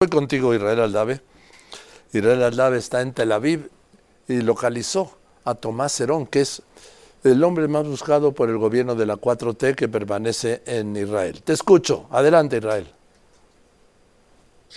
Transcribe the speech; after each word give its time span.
Voy 0.00 0.10
contigo, 0.10 0.54
Israel 0.54 0.78
Aldave. 0.78 1.20
Israel 2.12 2.44
Aldave 2.44 2.78
está 2.78 3.00
en 3.00 3.12
Tel 3.12 3.32
Aviv 3.32 3.68
y 4.28 4.42
localizó 4.42 5.10
a 5.42 5.56
Tomás 5.56 5.98
Herón, 6.00 6.28
que 6.28 6.42
es 6.42 6.62
el 7.24 7.42
hombre 7.42 7.66
más 7.66 7.84
buscado 7.84 8.30
por 8.30 8.48
el 8.48 8.58
gobierno 8.58 8.94
de 8.94 9.06
la 9.06 9.16
4T 9.16 9.74
que 9.74 9.88
permanece 9.88 10.62
en 10.66 10.94
Israel. 10.94 11.42
Te 11.42 11.52
escucho. 11.52 12.06
Adelante, 12.12 12.58
Israel. 12.58 12.86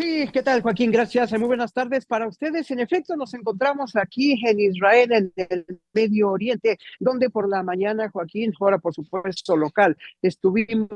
Sí, 0.01 0.27
¿qué 0.33 0.41
tal, 0.41 0.63
Joaquín? 0.63 0.91
Gracias. 0.91 1.31
Muy 1.33 1.45
buenas 1.45 1.73
tardes 1.73 2.07
para 2.07 2.27
ustedes. 2.27 2.71
En 2.71 2.79
efecto, 2.79 3.15
nos 3.15 3.35
encontramos 3.35 3.95
aquí 3.95 4.33
en 4.47 4.59
Israel, 4.59 5.11
en 5.11 5.33
el 5.35 5.79
Medio 5.93 6.31
Oriente, 6.31 6.79
donde 6.99 7.29
por 7.29 7.47
la 7.47 7.61
mañana, 7.61 8.09
Joaquín, 8.09 8.51
ahora 8.59 8.79
por 8.79 8.95
supuesto 8.95 9.55
local, 9.55 9.95
estuvimos 10.23 10.89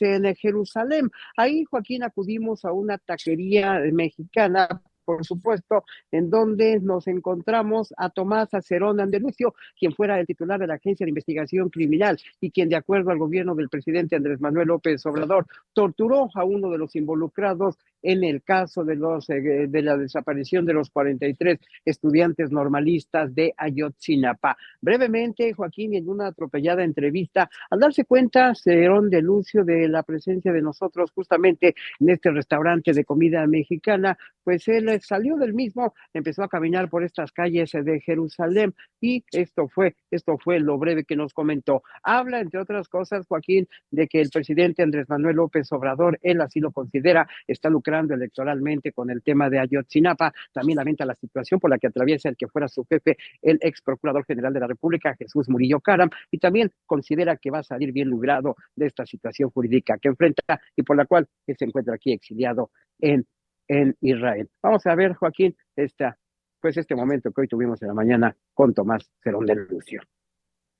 en 0.00 0.34
Jerusalén. 0.34 1.10
Ahí, 1.38 1.64
Joaquín, 1.64 2.02
acudimos 2.02 2.66
a 2.66 2.72
una 2.72 2.98
taquería 2.98 3.80
mexicana 3.92 4.82
por 5.08 5.24
supuesto, 5.24 5.84
en 6.12 6.28
donde 6.28 6.80
nos 6.80 7.06
encontramos 7.06 7.94
a 7.96 8.10
Tomás 8.10 8.52
Acerón 8.52 9.00
Andalucio, 9.00 9.54
quien 9.80 9.94
fuera 9.94 10.20
el 10.20 10.26
titular 10.26 10.60
de 10.60 10.66
la 10.66 10.74
Agencia 10.74 11.06
de 11.06 11.08
Investigación 11.08 11.70
Criminal 11.70 12.18
y 12.42 12.50
quien, 12.50 12.68
de 12.68 12.76
acuerdo 12.76 13.10
al 13.10 13.16
gobierno 13.16 13.54
del 13.54 13.70
presidente 13.70 14.16
Andrés 14.16 14.38
Manuel 14.38 14.68
López 14.68 15.06
Obrador, 15.06 15.46
torturó 15.72 16.28
a 16.34 16.44
uno 16.44 16.68
de 16.68 16.76
los 16.76 16.94
involucrados 16.94 17.78
en 18.02 18.24
el 18.24 18.42
caso 18.42 18.84
de, 18.84 18.96
los, 18.96 19.28
eh, 19.30 19.66
de 19.68 19.82
la 19.82 19.96
desaparición 19.96 20.64
de 20.64 20.74
los 20.74 20.90
43 20.90 21.58
estudiantes 21.84 22.50
normalistas 22.50 23.34
de 23.34 23.54
Ayotzinapa. 23.56 24.56
Brevemente, 24.80 25.52
Joaquín, 25.52 25.94
en 25.94 26.08
una 26.08 26.28
atropellada 26.28 26.84
entrevista, 26.84 27.50
al 27.70 27.80
darse 27.80 28.04
cuenta, 28.04 28.54
Cerón 28.54 29.10
de 29.10 29.22
Lucio, 29.22 29.64
de 29.64 29.88
la 29.88 30.02
presencia 30.02 30.52
de 30.52 30.62
nosotros 30.62 31.10
justamente 31.12 31.74
en 32.00 32.10
este 32.10 32.30
restaurante 32.30 32.92
de 32.92 33.04
comida 33.04 33.46
mexicana, 33.46 34.18
pues 34.44 34.66
él 34.68 34.98
salió 35.02 35.36
del 35.36 35.54
mismo, 35.54 35.94
empezó 36.12 36.42
a 36.42 36.48
caminar 36.48 36.88
por 36.88 37.04
estas 37.04 37.32
calles 37.32 37.72
de 37.72 38.00
Jerusalén 38.00 38.74
y 39.00 39.24
esto 39.32 39.68
fue, 39.68 39.96
esto 40.10 40.38
fue 40.38 40.60
lo 40.60 40.78
breve 40.78 41.04
que 41.04 41.16
nos 41.16 41.34
comentó. 41.34 41.82
Habla, 42.02 42.40
entre 42.40 42.60
otras 42.60 42.88
cosas, 42.88 43.26
Joaquín, 43.26 43.68
de 43.90 44.06
que 44.08 44.20
el 44.20 44.30
presidente 44.30 44.82
Andrés 44.82 45.08
Manuel 45.08 45.36
López 45.36 45.70
Obrador, 45.72 46.18
él 46.22 46.40
así 46.40 46.60
lo 46.60 46.72
considera, 46.72 47.28
está 47.46 47.68
lucrando 47.70 48.14
electoralmente 48.14 48.92
con 48.92 49.10
el 49.10 49.22
tema 49.22 49.50
de 49.50 49.58
Ayotzinapa. 49.58 50.32
También 50.52 50.76
lamenta 50.76 51.04
la 51.04 51.14
situación 51.14 51.60
por 51.60 51.70
la 51.70 51.78
que 51.78 51.88
atraviesa 51.88 52.28
el 52.28 52.36
que 52.36 52.48
fuera 52.48 52.68
su 52.68 52.84
jefe, 52.84 53.16
el 53.42 53.58
ex 53.62 53.82
procurador 53.82 54.24
general 54.24 54.52
de 54.52 54.60
la 54.60 54.66
República, 54.66 55.14
Jesús 55.18 55.48
Murillo 55.48 55.80
Caram, 55.80 56.10
y 56.30 56.38
también 56.38 56.70
considera 56.86 57.36
que 57.36 57.50
va 57.50 57.58
a 57.60 57.62
salir 57.62 57.92
bien 57.92 58.10
librado 58.10 58.56
de 58.74 58.86
esta 58.86 59.06
situación 59.06 59.50
jurídica 59.50 59.98
que 59.98 60.08
enfrenta 60.08 60.60
y 60.76 60.82
por 60.82 60.96
la 60.96 61.06
cual 61.06 61.28
se 61.46 61.64
encuentra 61.64 61.94
aquí 61.94 62.12
exiliado 62.12 62.70
en, 63.00 63.26
en 63.68 63.96
Israel. 64.00 64.48
Vamos 64.62 64.86
a 64.86 64.94
ver, 64.94 65.14
Joaquín, 65.14 65.56
esta, 65.76 66.18
pues 66.60 66.76
este 66.76 66.94
momento 66.94 67.30
que 67.32 67.42
hoy 67.42 67.48
tuvimos 67.48 67.80
en 67.82 67.88
la 67.88 67.94
mañana 67.94 68.36
con 68.54 68.74
Tomás 68.74 69.10
Cerón 69.22 69.46
de 69.46 69.54
Lucio. 69.54 70.02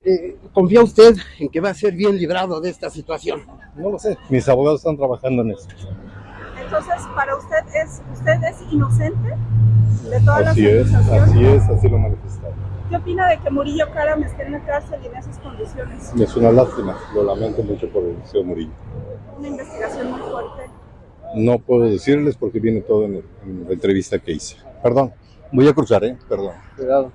Eh, 0.01 0.37
¿Confía 0.53 0.81
usted 0.81 1.15
en 1.39 1.49
que 1.49 1.59
va 1.59 1.69
a 1.69 1.73
ser 1.73 1.93
bien 1.93 2.17
librado 2.17 2.61
de 2.61 2.69
esta 2.69 2.89
situación? 2.89 3.41
No 3.75 3.91
lo 3.91 3.99
sé, 3.99 4.17
mis 4.29 4.47
abogados 4.47 4.79
están 4.81 4.97
trabajando 4.97 5.41
en 5.41 5.51
eso. 5.51 5.67
Entonces, 6.61 6.95
para 7.15 7.35
usted 7.35 7.57
es 7.73 8.01
usted 8.13 8.37
es 8.43 8.71
inocente 8.71 9.35
de 10.09 10.19
todas 10.21 10.47
así 10.47 10.61
las 10.61 10.87
es, 10.87 10.93
Así 10.93 11.45
es, 11.45 11.63
así 11.63 11.89
lo 11.89 11.97
manifestado. 11.97 12.53
¿Qué 12.89 12.95
opina 12.95 13.27
de 13.27 13.37
que 13.39 13.49
Murillo 13.51 13.85
Karam 13.93 14.23
esté 14.23 14.43
en 14.43 14.53
la 14.53 14.65
cárcel 14.65 14.99
y 15.03 15.07
en 15.07 15.15
esas 15.15 15.37
condiciones? 15.39 16.13
Es 16.19 16.35
una 16.35 16.51
lástima, 16.51 16.97
lo 17.13 17.23
lamento 17.23 17.61
mucho 17.61 17.87
por 17.89 18.03
el 18.03 18.15
señor 18.25 18.47
Murillo. 18.47 18.71
Una 19.37 19.47
investigación 19.47 20.11
muy 20.11 20.21
fuerte. 20.21 20.63
No 21.35 21.59
puedo 21.59 21.83
decirles 21.83 22.35
porque 22.35 22.59
viene 22.59 22.81
todo 22.81 23.05
en, 23.05 23.23
la 23.67 23.73
entrevista 23.73 24.17
que 24.17 24.31
hice. 24.31 24.57
Perdón, 24.81 25.13
voy 25.51 25.67
a 25.67 25.73
cruzar, 25.73 26.03
¿eh? 26.03 26.17
Perdón. 26.27 26.53
Cuidado. 26.75 27.11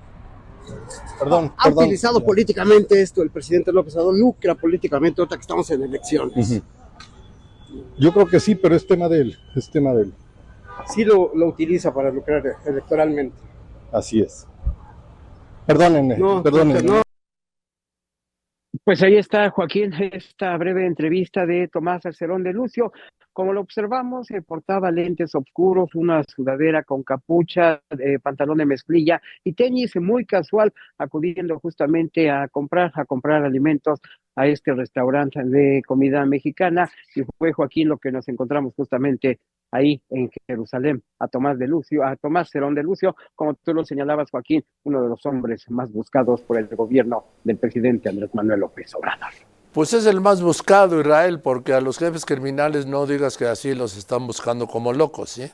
Perdón, 1.19 1.53
ha, 1.57 1.69
utilizado 1.69 2.23
políticamente 2.23 2.99
esto 2.99 3.21
el 3.21 3.29
presidente 3.29 3.71
López 3.71 3.95
Obrador, 3.95 4.17
lucra 4.17 4.55
políticamente 4.55 5.21
ahorita 5.21 5.35
que 5.35 5.41
estamos 5.41 5.69
en 5.69 5.83
elecciones. 5.83 6.61
Yo 7.97 8.11
creo 8.11 8.25
que 8.25 8.39
sí, 8.39 8.55
pero 8.55 8.75
es 8.75 8.87
tema 8.87 9.07
de 9.07 9.21
él, 9.21 9.37
es 9.55 9.69
tema 9.69 9.93
de 9.93 10.03
él. 10.03 10.13
Sí 10.87 11.05
lo, 11.05 11.33
lo 11.35 11.47
utiliza 11.47 11.93
para 11.93 12.09
lucrar 12.09 12.43
electoralmente. 12.65 13.37
Así 13.91 14.21
es. 14.21 14.47
Perdónenme, 15.65 16.15
perdónenme. 16.43 17.01
Pues 18.83 19.01
ahí 19.01 19.17
está, 19.17 19.49
Joaquín, 19.49 19.93
esta 19.93 20.55
breve 20.57 20.85
entrevista 20.85 21.45
de 21.45 21.67
Tomás 21.67 22.05
Alcerón 22.05 22.43
de 22.43 22.53
Lucio. 22.53 22.91
Como 23.35 23.51
lo 23.51 23.59
observamos, 23.59 24.31
eh, 24.31 24.41
portaba 24.41 24.91
lentes 24.91 25.35
oscuros, 25.35 25.93
una 25.93 26.23
sudadera 26.23 26.83
con 26.83 27.03
capucha, 27.03 27.81
eh, 27.89 28.17
pantalón 28.17 28.59
de 28.59 28.65
mezclilla 28.65 29.21
y 29.43 29.51
tenis 29.51 29.97
muy 29.97 30.25
casual, 30.25 30.71
acudiendo 30.97 31.59
justamente 31.59 32.29
a 32.31 32.47
comprar, 32.47 32.93
a 32.95 33.03
comprar 33.03 33.43
alimentos 33.43 33.99
a 34.37 34.47
este 34.47 34.73
restaurante 34.73 35.43
de 35.43 35.81
comida 35.85 36.25
mexicana. 36.25 36.89
Y 37.13 37.23
fue 37.37 37.51
Joaquín 37.51 37.89
lo 37.89 37.97
que 37.97 38.09
nos 38.09 38.25
encontramos 38.29 38.73
justamente 38.73 39.41
ahí 39.69 40.01
en 40.11 40.29
Jerusalén, 40.47 41.03
a 41.19 41.27
Tomás 41.27 41.59
de 41.59 41.67
Lucio, 41.67 42.05
a 42.05 42.15
Tomás 42.15 42.49
Cerón 42.49 42.73
de 42.73 42.83
Lucio, 42.83 43.17
como 43.35 43.55
tú 43.55 43.73
lo 43.73 43.83
señalabas, 43.83 44.31
Joaquín, 44.31 44.63
uno 44.85 45.01
de 45.01 45.09
los 45.09 45.25
hombres 45.25 45.69
más 45.69 45.91
buscados 45.91 46.41
por 46.41 46.57
el 46.57 46.67
gobierno 46.67 47.25
del 47.43 47.57
presidente 47.57 48.07
Andrés 48.07 48.33
Manuel 48.33 48.61
López 48.61 48.95
Obrador. 48.95 49.54
Pues 49.75 49.93
es 49.93 50.05
el 50.05 50.21
más 50.21 50.41
buscado, 50.41 51.01
Israel, 51.01 51.41
porque 51.41 51.73
a 51.73 51.81
los 51.81 51.99
jefes 51.99 52.25
criminales 52.25 52.85
no 52.85 53.05
digas 53.05 53.37
que 53.37 53.43
así 53.43 53.75
los 53.75 53.97
están 53.97 54.25
buscando 54.25 54.67
como 54.67 54.93
locos, 54.93 55.31
¿sí? 55.31 55.51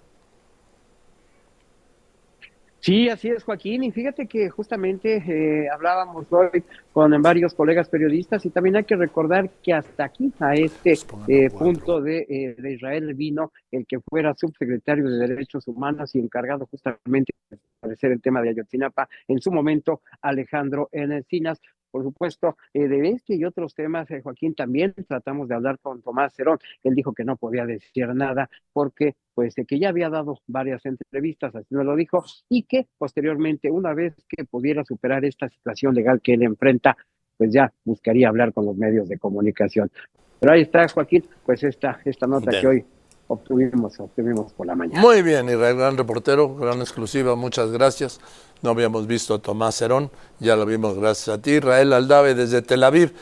Sí, 2.81 3.09
así 3.09 3.29
es, 3.29 3.43
Joaquín. 3.43 3.83
Y 3.83 3.91
fíjate 3.91 4.27
que 4.27 4.51
justamente 4.51 5.23
eh, 5.27 5.69
hablábamos 5.73 6.27
hoy 6.29 6.63
con 6.93 7.19
varios 7.19 7.55
colegas 7.55 7.89
periodistas 7.89 8.45
y 8.45 8.51
también 8.51 8.75
hay 8.75 8.83
que 8.83 8.95
recordar 8.95 9.49
que 9.63 9.73
hasta 9.73 10.03
aquí, 10.03 10.31
a 10.39 10.53
este 10.53 10.93
eh, 11.27 11.49
punto 11.49 11.99
de, 11.99 12.19
eh, 12.29 12.55
de, 12.59 12.73
Israel, 12.73 13.15
vino 13.15 13.51
el 13.71 13.87
que 13.87 13.99
fuera 14.01 14.35
subsecretario 14.35 15.09
de 15.09 15.29
Derechos 15.29 15.67
Humanos 15.67 16.13
y 16.13 16.19
encargado 16.19 16.67
justamente 16.67 17.33
de 17.49 17.57
establecer 17.57 18.11
el 18.11 18.21
tema 18.21 18.43
de 18.43 18.49
Ayotzinapa, 18.49 19.09
en 19.27 19.41
su 19.41 19.51
momento 19.51 20.01
Alejandro 20.21 20.89
Encinas, 20.91 21.59
por 21.91 22.03
supuesto, 22.03 22.57
eh, 22.73 22.87
de 22.87 23.09
este 23.09 23.35
y 23.35 23.45
otros 23.45 23.75
temas, 23.75 24.09
eh, 24.11 24.21
Joaquín, 24.21 24.55
también 24.55 24.93
tratamos 25.07 25.47
de 25.47 25.55
hablar 25.55 25.79
con 25.79 26.01
Tomás 26.01 26.33
Cerón. 26.33 26.57
Él 26.83 26.95
dijo 26.95 27.13
que 27.13 27.23
no 27.23 27.35
podía 27.35 27.65
decir 27.65 28.07
nada 28.15 28.49
porque, 28.73 29.15
pues, 29.33 29.53
que 29.67 29.79
ya 29.79 29.89
había 29.89 30.09
dado 30.09 30.39
varias 30.47 30.85
entrevistas, 30.85 31.55
así 31.55 31.75
me 31.75 31.83
lo 31.83 31.95
dijo, 31.95 32.23
y 32.49 32.63
que 32.63 32.87
posteriormente, 32.97 33.69
una 33.69 33.93
vez 33.93 34.15
que 34.27 34.45
pudiera 34.45 34.83
superar 34.83 35.25
esta 35.25 35.49
situación 35.49 35.93
legal 35.93 36.21
que 36.21 36.33
él 36.33 36.43
enfrenta, 36.43 36.97
pues 37.37 37.51
ya 37.51 37.73
buscaría 37.83 38.29
hablar 38.29 38.53
con 38.53 38.65
los 38.65 38.77
medios 38.77 39.09
de 39.09 39.17
comunicación. 39.17 39.91
Pero 40.39 40.53
ahí 40.53 40.61
está, 40.61 40.87
Joaquín, 40.87 41.25
pues 41.45 41.63
esta, 41.63 41.99
esta 42.05 42.27
nota 42.27 42.51
que 42.59 42.67
hoy 42.67 42.85
obtuvimos, 43.31 43.99
obtuvimos 43.99 44.53
por 44.53 44.67
la 44.67 44.75
mañana. 44.75 45.01
Muy 45.01 45.21
bien, 45.21 45.47
Israel, 45.47 45.77
gran 45.77 45.97
reportero, 45.97 46.55
gran 46.55 46.79
exclusiva, 46.81 47.35
muchas 47.35 47.71
gracias. 47.71 48.19
No 48.61 48.71
habíamos 48.71 49.07
visto 49.07 49.33
a 49.33 49.39
Tomás 49.39 49.81
Herón, 49.81 50.11
ya 50.39 50.55
lo 50.55 50.65
vimos 50.65 50.95
gracias 50.97 51.29
a 51.29 51.41
ti. 51.41 51.51
Israel 51.51 51.93
Aldave 51.93 52.35
desde 52.35 52.61
Tel 52.61 52.83
Aviv. 52.83 53.13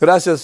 Gracias. 0.00 0.38